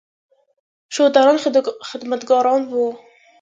[0.95, 1.37] شودران
[1.89, 2.85] خدمتګاران وو.